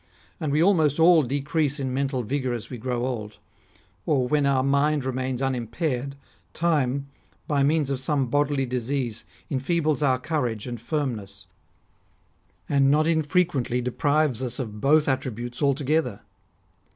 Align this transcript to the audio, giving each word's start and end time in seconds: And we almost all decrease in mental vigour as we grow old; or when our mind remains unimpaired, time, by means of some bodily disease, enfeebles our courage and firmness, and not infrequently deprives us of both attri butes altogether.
And 0.39 0.51
we 0.51 0.63
almost 0.63 0.99
all 0.99 1.21
decrease 1.21 1.79
in 1.79 1.93
mental 1.93 2.23
vigour 2.23 2.53
as 2.53 2.71
we 2.71 2.79
grow 2.79 3.05
old; 3.05 3.37
or 4.07 4.27
when 4.27 4.47
our 4.47 4.63
mind 4.63 5.05
remains 5.05 5.43
unimpaired, 5.43 6.15
time, 6.55 7.07
by 7.47 7.61
means 7.61 7.91
of 7.91 7.99
some 7.99 8.25
bodily 8.25 8.65
disease, 8.65 9.25
enfeebles 9.51 10.01
our 10.01 10.17
courage 10.17 10.65
and 10.65 10.81
firmness, 10.81 11.45
and 12.67 12.89
not 12.89 13.05
infrequently 13.05 13.79
deprives 13.79 14.41
us 14.41 14.57
of 14.57 14.81
both 14.81 15.05
attri 15.05 15.31
butes 15.35 15.61
altogether. 15.61 16.21